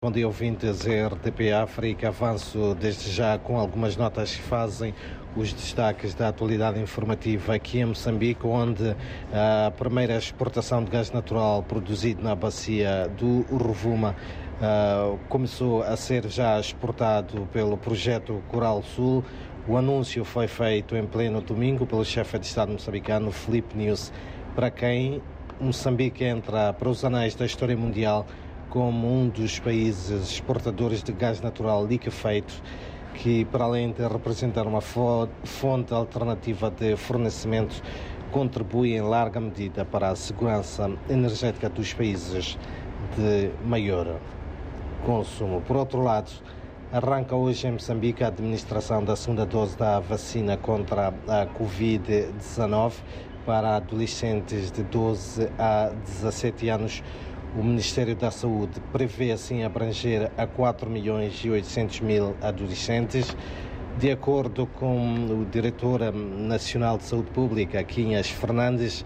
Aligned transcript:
Bom 0.00 0.12
dia, 0.12 0.28
ouvintes 0.28 0.86
RTP 0.86 1.50
África. 1.52 2.06
Avanço 2.06 2.72
desde 2.76 3.10
já 3.10 3.36
com 3.36 3.58
algumas 3.58 3.96
notas 3.96 4.32
que 4.32 4.42
fazem 4.42 4.94
os 5.34 5.52
destaques 5.52 6.14
da 6.14 6.28
atualidade 6.28 6.78
informativa 6.78 7.56
aqui 7.56 7.80
em 7.80 7.86
Moçambique, 7.86 8.46
onde 8.46 8.94
a 9.32 9.72
primeira 9.72 10.16
exportação 10.16 10.84
de 10.84 10.90
gás 10.92 11.10
natural 11.10 11.64
produzido 11.64 12.22
na 12.22 12.36
bacia 12.36 13.10
do 13.18 13.40
Rovuma 13.50 14.14
uh, 14.62 15.18
começou 15.28 15.82
a 15.82 15.96
ser 15.96 16.28
já 16.28 16.60
exportado 16.60 17.48
pelo 17.52 17.76
projeto 17.76 18.40
Coral 18.46 18.84
Sul. 18.84 19.24
O 19.66 19.76
anúncio 19.76 20.24
foi 20.24 20.46
feito 20.46 20.94
em 20.94 21.04
pleno 21.08 21.40
domingo 21.40 21.84
pelo 21.84 22.04
chefe 22.04 22.38
de 22.38 22.46
Estado 22.46 22.70
moçambicano, 22.70 23.32
Felipe 23.32 23.76
News, 23.76 24.12
para 24.54 24.70
quem 24.70 25.20
Moçambique 25.60 26.22
entra 26.22 26.72
para 26.72 26.88
os 26.88 27.04
anais 27.04 27.34
da 27.34 27.44
história 27.44 27.76
mundial 27.76 28.24
como 28.70 29.08
um 29.08 29.28
dos 29.28 29.58
países 29.58 30.30
exportadores 30.30 31.02
de 31.02 31.12
gás 31.12 31.40
natural 31.40 31.86
liquefeito, 31.86 32.62
que, 33.14 33.44
para 33.46 33.64
além 33.64 33.92
de 33.92 34.06
representar 34.06 34.66
uma 34.66 34.80
fonte 34.80 35.92
alternativa 35.92 36.70
de 36.70 36.96
fornecimento, 36.96 37.82
contribui 38.30 38.94
em 38.94 39.00
larga 39.00 39.40
medida 39.40 39.84
para 39.84 40.10
a 40.10 40.16
segurança 40.16 40.90
energética 41.08 41.68
dos 41.68 41.92
países 41.94 42.58
de 43.16 43.50
maior 43.66 44.20
consumo. 45.04 45.60
Por 45.62 45.76
outro 45.76 46.02
lado, 46.02 46.30
arranca 46.92 47.34
hoje 47.34 47.66
em 47.66 47.72
Moçambique 47.72 48.22
a 48.22 48.28
administração 48.28 49.02
da 49.02 49.16
segunda 49.16 49.46
dose 49.46 49.76
da 49.76 49.98
vacina 50.00 50.56
contra 50.56 51.08
a 51.08 51.46
Covid-19 51.58 52.92
para 53.44 53.76
adolescentes 53.76 54.70
de 54.70 54.82
12 54.82 55.50
a 55.58 55.90
17 56.04 56.68
anos 56.68 57.02
o 57.56 57.62
Ministério 57.62 58.14
da 58.14 58.30
Saúde 58.30 58.80
prevê 58.92 59.32
assim 59.32 59.62
abranger 59.62 60.30
a 60.36 60.46
4 60.46 60.88
milhões 60.90 61.40
e 61.44 61.50
800 61.50 62.00
mil 62.00 62.36
adolescentes. 62.42 63.36
De 63.98 64.10
acordo 64.10 64.66
com 64.66 65.14
o 65.26 65.44
diretor 65.50 66.12
nacional 66.12 66.98
de 66.98 67.04
saúde 67.04 67.30
pública, 67.30 67.82
Quinhas 67.82 68.28
Fernandes, 68.28 69.04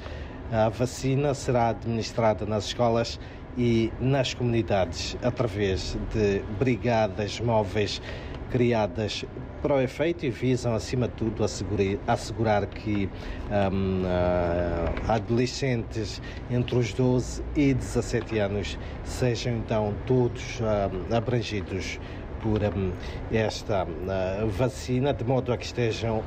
a 0.53 0.69
vacina 0.69 1.33
será 1.33 1.71
administrada 1.71 2.45
nas 2.45 2.67
escolas 2.67 3.19
e 3.57 3.91
nas 3.99 4.35
comunidades 4.35 5.17
através 5.23 5.97
de 6.13 6.41
brigadas 6.59 7.41
móveis 7.41 8.03
criadas 8.51 9.25
para 9.63 9.77
o 9.77 9.81
efeito 9.81 10.27
e 10.27 10.31
visam, 10.31 10.75
acima 10.75 11.09
de 11.09 11.15
tudo, 11.15 11.43
assegurar, 11.43 11.99
assegurar 12.07 12.67
que 12.67 13.09
um, 13.51 14.03
uh, 14.03 15.11
adolescentes 15.11 16.21
entre 16.51 16.77
os 16.77 16.93
12 16.93 17.43
e 17.57 17.73
17 17.73 18.39
anos 18.39 18.79
sejam 19.05 19.57
então 19.57 19.95
todos 20.05 20.61
uh, 20.61 21.17
abrangidos 21.17 21.99
por 22.43 22.63
um, 22.63 22.93
esta 23.33 23.85
uh, 23.85 24.47
vacina, 24.49 25.15
de 25.15 25.25
modo 25.25 25.51
a 25.51 25.57
que 25.57 25.65
estejam 25.65 26.23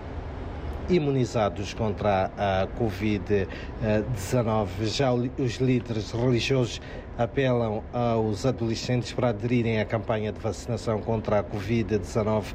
imunizados 0.89 1.73
contra 1.73 2.31
a 2.37 2.67
Covid-19. 2.79 4.67
Já 4.83 5.13
os 5.13 5.57
líderes 5.57 6.11
religiosos 6.11 6.81
apelam 7.17 7.81
aos 7.93 8.45
adolescentes 8.45 9.13
para 9.13 9.29
aderirem 9.29 9.79
à 9.79 9.85
campanha 9.85 10.31
de 10.31 10.39
vacinação 10.39 10.99
contra 11.01 11.39
a 11.39 11.43
Covid-19 11.43 12.53